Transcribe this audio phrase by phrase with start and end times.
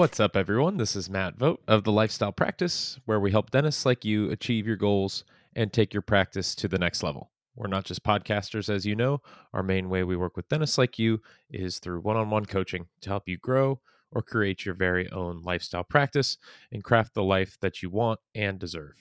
[0.00, 0.78] What's up, everyone?
[0.78, 4.66] This is Matt Vogt of the Lifestyle Practice, where we help dentists like you achieve
[4.66, 5.24] your goals
[5.54, 7.30] and take your practice to the next level.
[7.54, 9.20] We're not just podcasters, as you know.
[9.52, 11.20] Our main way we work with dentists like you
[11.50, 15.42] is through one on one coaching to help you grow or create your very own
[15.42, 16.38] lifestyle practice
[16.72, 18.94] and craft the life that you want and deserve.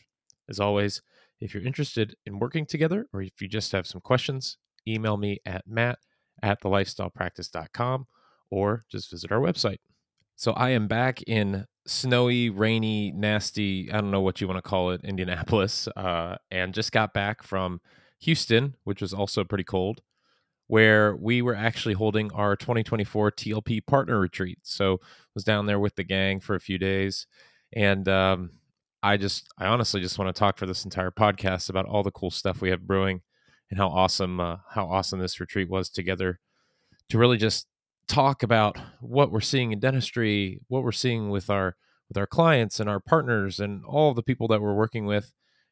[0.50, 1.02] As always,
[1.40, 5.40] if you're interested in working together or if you just have some questions, email me
[5.46, 6.00] at matt
[6.44, 8.06] at thelifestylepractice.com
[8.52, 9.78] or just visit our website.
[10.40, 14.62] So I am back in snowy, rainy, nasty, I don't know what you want to
[14.62, 17.82] call it, Indianapolis, uh, and just got back from
[18.22, 20.02] Houston, which was also pretty cold,
[20.68, 24.60] where we were actually holding our 2024 TLP partner retreat.
[24.64, 25.02] So
[25.36, 27.28] was down there with the gang for a few days,
[27.74, 28.52] and um,
[29.04, 32.12] I just, I honestly just want to talk for this entire podcast about all the
[32.12, 33.24] cool stuff we have brewing
[33.70, 36.40] and how awesome, uh, how awesome this retreat was together
[37.10, 37.68] to really just
[38.10, 41.76] talk about what we're seeing in dentistry, what we're seeing with our
[42.10, 45.32] with our clients and our partners and all the people that we're working with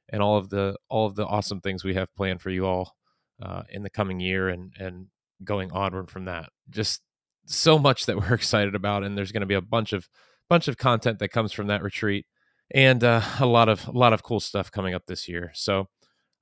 [0.09, 2.95] and all of the all of the awesome things we have planned for you all
[3.41, 5.07] uh, in the coming year and and
[5.44, 6.49] going onward from that.
[6.69, 7.02] Just
[7.45, 10.07] so much that we're excited about and there's going to be a bunch of
[10.47, 12.25] bunch of content that comes from that retreat
[12.73, 15.51] and uh, a lot of a lot of cool stuff coming up this year.
[15.55, 15.89] So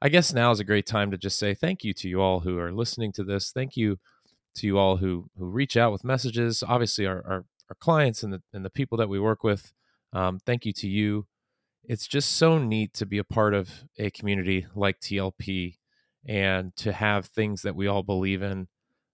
[0.02, 2.42] I guess now is a great time to just say thank you to you all
[2.42, 3.52] who are listening to this.
[3.52, 3.98] Thank you
[4.56, 6.64] to you all who who reach out with messages.
[6.68, 9.74] Obviously, our our, our clients and the and the people that we work with.
[10.14, 11.28] Um, thank you to you.
[11.84, 15.76] It's just so neat to be a part of a community like TLP
[16.28, 18.68] and to have things that we all believe in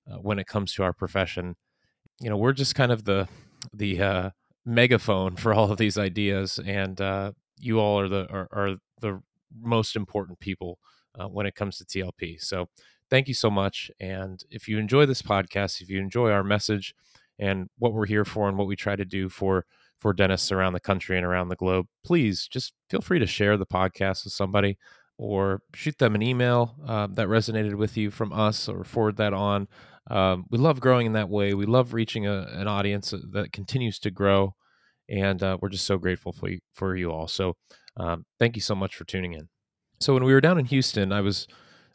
[0.10, 1.56] uh, when it comes to our profession.
[2.20, 3.28] You know, we're just kind of the
[3.74, 4.30] the uh,
[4.66, 9.22] megaphone for all of these ideas, and uh, you all are the are, are the
[9.60, 10.80] most important people
[11.20, 12.42] uh, when it comes to TLP.
[12.42, 12.70] So
[13.12, 13.92] thank you so much.
[14.00, 16.96] And if you enjoy this podcast, if you enjoy our message
[17.38, 19.66] and what we're here for and what we try to do for
[20.00, 23.56] for dentists around the country and around the globe, please just feel free to share
[23.56, 24.80] the podcast with somebody
[25.20, 29.34] or shoot them an email uh, that resonated with you from us or forward that
[29.34, 29.68] on.
[30.10, 31.54] Um, we love growing in that way.
[31.54, 34.56] We love reaching a, an audience that continues to grow.
[35.08, 37.28] And uh, we're just so grateful for you, for you all.
[37.28, 37.56] So
[37.98, 39.50] um, thank you so much for tuning in.
[40.00, 41.48] So when we were down in Houston, I was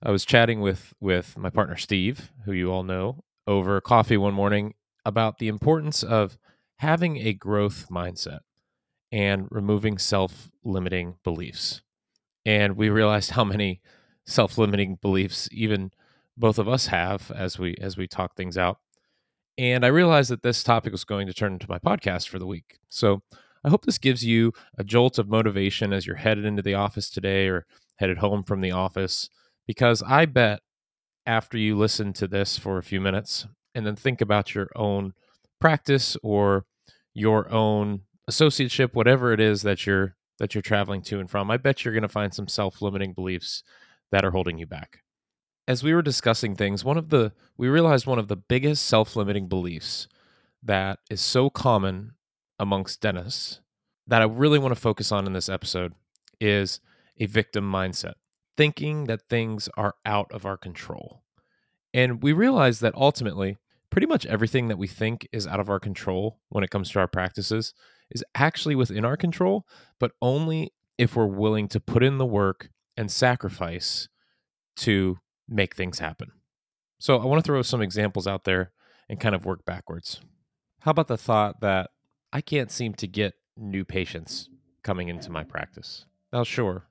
[0.03, 4.35] I was chatting with with my partner Steve, who you all know, over coffee one
[4.35, 4.75] morning
[5.05, 6.37] about the importance of
[6.79, 8.41] having a growth mindset
[9.11, 11.83] and removing self-limiting beliefs.
[12.45, 13.81] And we realized how many
[14.27, 15.93] self-limiting beliefs even
[16.37, 18.79] both of us have as we as we talk things out.
[19.59, 22.47] And I realized that this topic was going to turn into my podcast for the
[22.47, 22.79] week.
[22.89, 23.23] So
[23.65, 27.09] I hope this gives you a jolt of motivation as you're headed into the office
[27.09, 29.31] today or headed home from the office
[29.67, 30.61] because I bet
[31.27, 35.13] after you listen to this for a few minutes and then think about your own
[35.61, 36.65] practice or
[37.13, 41.57] your own associateship whatever it is that you're that you're traveling to and from i
[41.57, 43.63] bet you're going to find some self-limiting beliefs
[44.13, 45.01] that are holding you back.
[45.69, 49.49] As we were discussing things one of the we realized one of the biggest self-limiting
[49.49, 50.07] beliefs
[50.63, 52.13] that is so common
[52.59, 53.61] amongst dentists
[54.07, 55.93] that i really want to focus on in this episode
[56.41, 56.81] is
[57.19, 58.15] a victim mindset
[58.57, 61.23] thinking that things are out of our control.
[61.93, 63.57] And we realize that ultimately,
[63.91, 66.99] pretty much everything that we think is out of our control when it comes to
[66.99, 67.73] our practices
[68.11, 69.67] is actually within our control,
[69.99, 74.09] but only if we're willing to put in the work and sacrifice
[74.77, 75.19] to
[75.49, 76.33] make things happen.
[76.99, 78.73] So I want to throw some examples out there
[79.09, 80.21] and kind of work backwards.
[80.81, 81.91] How about the thought that
[82.33, 84.49] I can't seem to get new patients
[84.83, 86.07] coming into my practice?
[86.33, 86.85] Now, sure,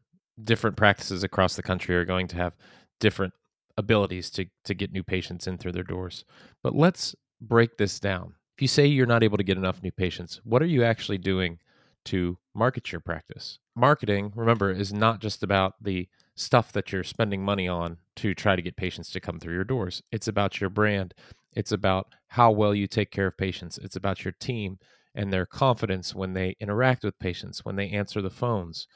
[0.43, 2.55] different practices across the country are going to have
[2.99, 3.33] different
[3.77, 6.25] abilities to to get new patients in through their doors.
[6.63, 8.35] But let's break this down.
[8.55, 11.17] If you say you're not able to get enough new patients, what are you actually
[11.17, 11.59] doing
[12.05, 13.59] to market your practice?
[13.75, 18.55] Marketing, remember, is not just about the stuff that you're spending money on to try
[18.55, 20.01] to get patients to come through your doors.
[20.11, 21.13] It's about your brand.
[21.53, 23.77] It's about how well you take care of patients.
[23.77, 24.77] It's about your team
[25.13, 28.87] and their confidence when they interact with patients, when they answer the phones,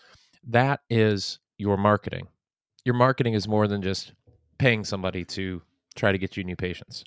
[0.48, 2.28] that is your marketing.
[2.86, 4.14] Your marketing is more than just
[4.58, 5.62] paying somebody to
[5.96, 7.04] try to get you new patients.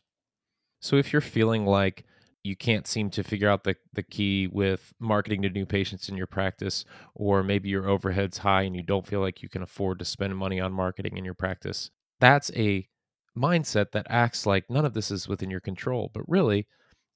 [0.80, 2.04] So if you're feeling like
[2.44, 6.16] you can't seem to figure out the, the key with marketing to new patients in
[6.16, 6.84] your practice,
[7.14, 10.36] or maybe your overhead's high and you don't feel like you can afford to spend
[10.36, 11.90] money on marketing in your practice,
[12.20, 12.88] that's a
[13.36, 16.10] mindset that acts like none of this is within your control.
[16.12, 16.66] But really,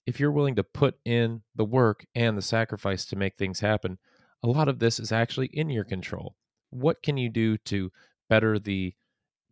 [0.07, 3.99] if you're willing to put in the work and the sacrifice to make things happen,
[4.43, 6.37] a lot of this is actually in your control.
[6.71, 7.91] What can you do to
[8.29, 8.95] better the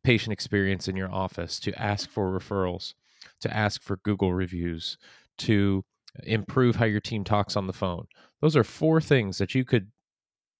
[0.02, 2.94] patient experience in your office, to ask for referrals,
[3.40, 4.98] to ask for Google reviews,
[5.38, 5.82] to
[6.22, 8.06] improve how your team talks on the phone.
[8.40, 9.90] Those are four things that you could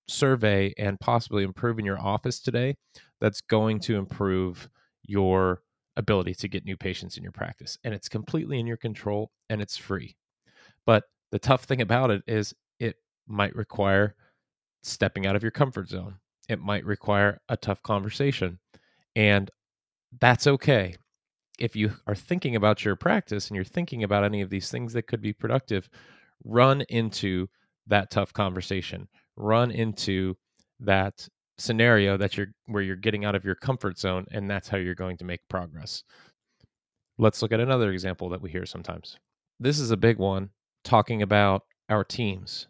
[0.09, 2.77] survey and possibly improve in your office today
[3.21, 4.69] that's going to improve
[5.05, 5.63] your
[5.97, 7.79] ability to get new patients in your practice.
[7.85, 10.17] And it's completely in your control and it's free.
[10.87, 12.55] But the tough thing about it is
[13.27, 14.15] might require
[14.83, 16.17] stepping out of your comfort zone.
[16.49, 18.59] It might require a tough conversation.
[19.17, 19.51] And
[20.21, 20.95] that's okay.
[21.59, 24.93] If you are thinking about your practice and you're thinking about any of these things
[24.93, 25.89] that could be productive,
[26.45, 27.49] run into
[27.87, 29.09] that tough conversation.
[29.37, 30.37] Run into
[30.81, 31.27] that
[31.59, 34.95] scenario that you're where you're getting out of your comfort zone and that's how you're
[34.95, 36.03] going to make progress.
[37.19, 39.17] Let's look at another example that we hear sometimes.
[39.61, 40.51] This is a big one
[40.83, 42.67] talking about our teams.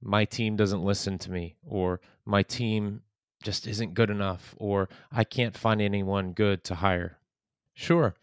[0.00, 3.02] My team doesn't listen to me or my team
[3.42, 7.18] just isn't good enough or I can't find anyone good to hire.
[7.74, 8.14] Sure,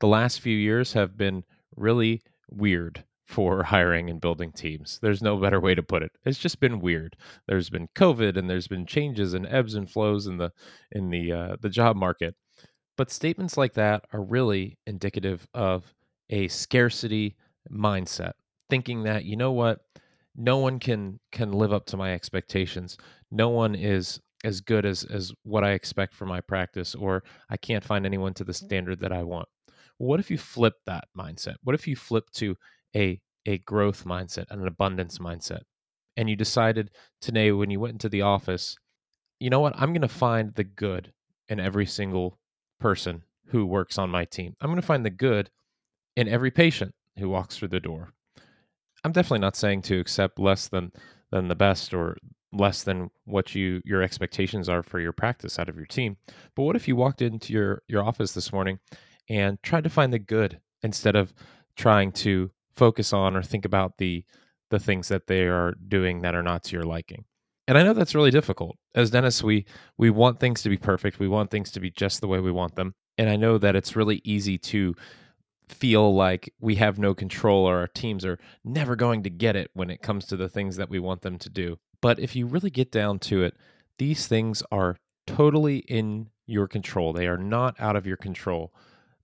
[0.00, 1.44] the last few years have been
[1.76, 4.98] really weird for hiring and building teams.
[5.02, 6.12] There's no better way to put it.
[6.24, 7.16] It's just been weird.
[7.46, 10.52] There's been COVID and there's been changes and ebbs and flows in the
[10.90, 12.34] in the uh, the job market.
[12.96, 15.94] But statements like that are really indicative of
[16.30, 17.36] a scarcity
[17.70, 18.32] mindset,
[18.68, 19.80] thinking that you know what,
[20.36, 22.96] no one can can live up to my expectations.
[23.30, 27.56] No one is as good as as what I expect for my practice or I
[27.56, 28.66] can't find anyone to the mm-hmm.
[28.66, 29.48] standard that I want.
[29.98, 31.56] What if you flip that mindset?
[31.62, 32.56] What if you flip to
[32.96, 35.62] a a growth mindset, and an abundance mindset.
[36.16, 36.90] And you decided
[37.20, 38.76] today when you went into the office,
[39.40, 39.74] you know what?
[39.76, 41.12] I'm going to find the good
[41.48, 42.38] in every single
[42.78, 44.54] person who works on my team.
[44.60, 45.50] I'm going to find the good
[46.16, 48.12] in every patient who walks through the door.
[49.04, 50.92] I'm definitely not saying to accept less than
[51.30, 52.16] than the best or
[52.52, 56.16] less than what you your expectations are for your practice out of your team.
[56.54, 58.78] But what if you walked into your your office this morning
[59.28, 61.32] and tried to find the good instead of
[61.76, 64.24] trying to focus on or think about the
[64.70, 67.24] the things that they are doing that are not to your liking.
[67.68, 68.76] And I know that's really difficult.
[68.94, 69.66] As dentists, we
[69.98, 71.18] we want things to be perfect.
[71.18, 72.94] We want things to be just the way we want them.
[73.18, 74.94] And I know that it's really easy to
[75.68, 79.70] feel like we have no control or our teams are never going to get it
[79.74, 81.78] when it comes to the things that we want them to do.
[82.00, 83.56] But if you really get down to it,
[83.98, 87.12] these things are totally in your control.
[87.12, 88.74] They are not out of your control,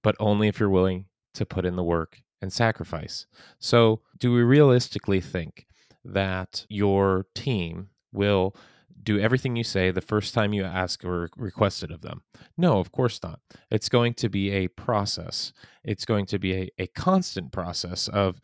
[0.02, 3.26] but only if you're willing to put in the work and sacrifice.
[3.58, 5.66] So, do we realistically think
[6.04, 8.54] that your team will
[9.02, 12.22] do everything you say the first time you ask or request it of them?
[12.56, 13.40] No, of course not.
[13.70, 15.52] It's going to be a process,
[15.84, 18.40] it's going to be a, a constant process of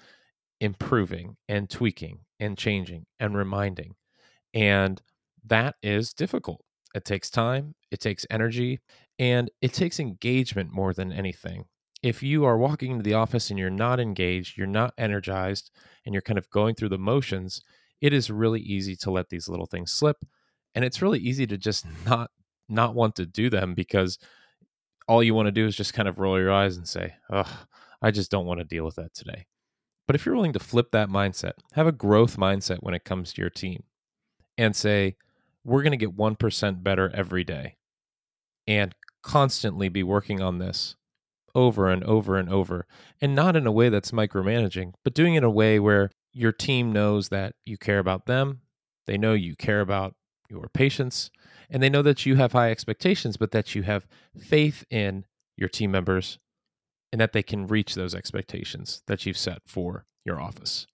[0.61, 3.95] improving and tweaking and changing and reminding.
[4.53, 5.01] And
[5.47, 6.65] that is difficult.
[6.95, 8.81] It takes time, it takes energy,
[9.19, 11.67] and it takes engagement more than anything
[12.05, 15.71] if you are walking into the office and you're not engaged, you're not energized,
[16.05, 17.63] and you're kind of going through the motions,
[18.03, 20.19] it is really easy to let these little things slip.
[20.75, 22.31] And it's really easy to just not
[22.69, 24.19] not want to do them because
[25.07, 27.49] all you want to do is just kind of roll your eyes and say, "Ugh,
[28.01, 29.47] I just don't want to deal with that today."
[30.07, 33.33] But if you're willing to flip that mindset, have a growth mindset when it comes
[33.33, 33.85] to your team,
[34.59, 35.17] and say,
[35.65, 37.77] "We're going to get 1% better every day."
[38.67, 40.97] And constantly be working on this
[41.55, 42.87] over and over and over,
[43.21, 46.53] and not in a way that's micromanaging, but doing it in a way where your
[46.53, 48.61] team knows that you care about them,
[49.07, 50.15] they know you care about
[50.49, 51.31] your patients,
[51.71, 54.07] and they know that you have high expectations, but that you have
[54.39, 55.25] faith in
[55.57, 56.39] your team members
[57.13, 60.87] and that they can reach those expectations that you've set for your office.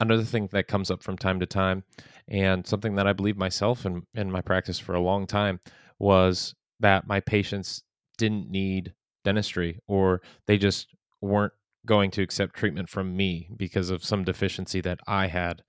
[0.00, 1.84] Another thing that comes up from time to time,
[2.28, 5.60] and something that I believe myself and in, in my practice for a long time,
[5.98, 7.82] was that my patients
[8.16, 10.88] didn't need dentistry or they just
[11.20, 11.52] weren't
[11.84, 15.62] going to accept treatment from me because of some deficiency that I had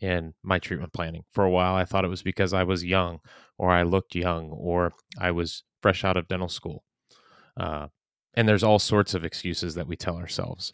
[0.00, 1.24] in my treatment planning.
[1.32, 3.20] For a while, I thought it was because I was young
[3.58, 6.84] or I looked young or I was fresh out of dental school.
[7.56, 7.88] Uh,
[8.34, 10.70] and there's all sorts of excuses that we tell ourselves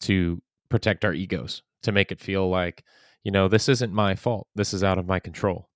[0.00, 2.82] to protect our egos, to make it feel like,
[3.22, 4.48] you know, this isn't my fault.
[4.54, 5.68] This is out of my control.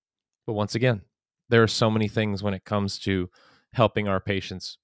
[0.47, 1.03] But once again,
[1.49, 3.31] there are so many things when it comes to
[3.75, 4.79] helping our patients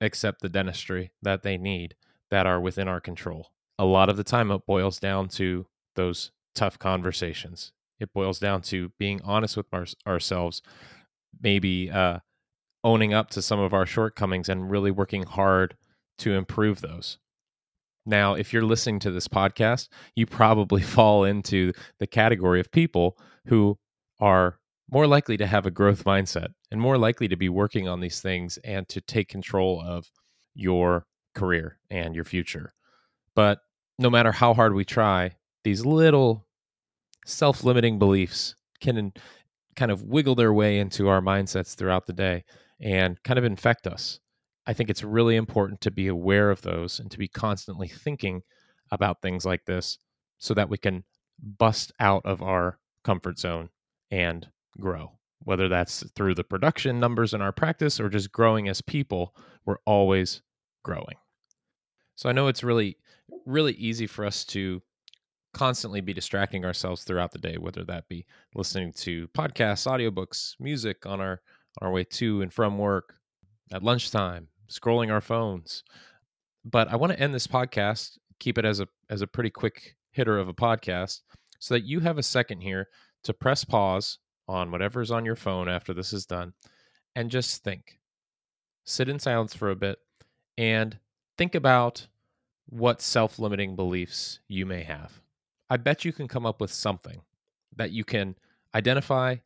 [0.00, 1.94] accept the dentistry that they need
[2.30, 3.50] that are within our control.
[3.78, 5.66] A lot of the time, it boils down to
[5.96, 7.72] those tough conversations.
[8.00, 10.62] It boils down to being honest with our, ourselves,
[11.40, 12.18] maybe uh,
[12.82, 15.76] owning up to some of our shortcomings and really working hard
[16.18, 17.18] to improve those.
[18.06, 23.16] Now, if you're listening to this podcast, you probably fall into the category of people
[23.46, 23.78] who
[24.20, 24.58] are
[24.90, 28.20] more likely to have a growth mindset and more likely to be working on these
[28.20, 30.10] things and to take control of
[30.54, 32.74] your career and your future.
[33.34, 33.60] But
[33.98, 36.46] no matter how hard we try, these little
[37.26, 39.12] self limiting beliefs can
[39.76, 42.44] kind of wiggle their way into our mindsets throughout the day
[42.80, 44.20] and kind of infect us.
[44.66, 48.42] I think it's really important to be aware of those and to be constantly thinking
[48.90, 49.98] about things like this
[50.38, 51.04] so that we can
[51.58, 53.68] bust out of our comfort zone
[54.10, 54.48] and
[54.80, 55.12] grow.
[55.40, 59.34] Whether that's through the production numbers in our practice or just growing as people,
[59.66, 60.42] we're always
[60.82, 61.16] growing.
[62.14, 62.96] So I know it's really,
[63.44, 64.80] really easy for us to
[65.54, 71.06] constantly be distracting ourselves throughout the day, whether that be listening to podcasts, audiobooks, music
[71.06, 71.40] on our,
[71.80, 73.14] on our way to and from work,
[73.72, 75.84] at lunchtime, scrolling our phones.
[76.64, 79.96] But I want to end this podcast, keep it as a as a pretty quick
[80.12, 81.20] hitter of a podcast,
[81.58, 82.88] so that you have a second here
[83.24, 84.18] to press pause
[84.48, 86.52] on whatever's on your phone after this is done
[87.16, 87.98] and just think.
[88.84, 89.98] Sit in silence for a bit
[90.58, 90.98] and
[91.38, 92.06] think about
[92.66, 95.20] what self limiting beliefs you may have.
[95.70, 97.22] I bet you can come up with something
[97.76, 98.36] that you can
[98.74, 99.36] identify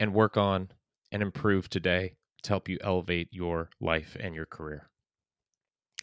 [0.00, 0.68] and work on
[1.12, 4.88] and improve today to help you elevate your life and your career.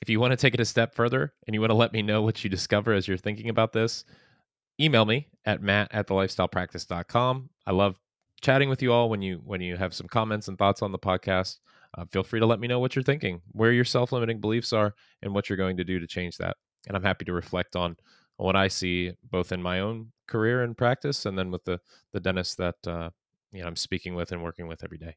[0.01, 2.01] If you want to take it a step further and you want to let me
[2.01, 4.03] know what you discover as you're thinking about this,
[4.79, 7.49] email me at matt at thelifestylepractice.com.
[7.67, 7.99] I love
[8.41, 10.99] chatting with you all when you when you have some comments and thoughts on the
[10.99, 11.59] podcast.
[11.97, 14.95] Uh, feel free to let me know what you're thinking, where your self-limiting beliefs are,
[15.21, 16.55] and what you're going to do to change that.
[16.87, 17.97] And I'm happy to reflect on
[18.41, 21.79] what I see both in my own career and practice, and then with the
[22.13, 23.09] the dentists that uh,
[23.51, 25.15] you know I'm speaking with and working with every day.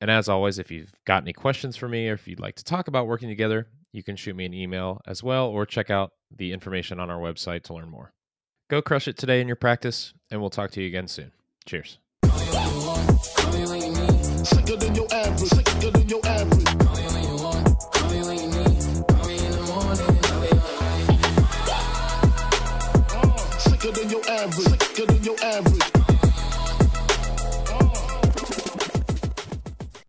[0.00, 2.64] And as always, if you've got any questions for me or if you'd like to
[2.64, 6.10] talk about working together, you can shoot me an email as well or check out
[6.36, 8.12] the information on our website to learn more.
[8.68, 11.32] Go crush it today in your practice, and we'll talk to you again soon.
[11.64, 11.98] Cheers.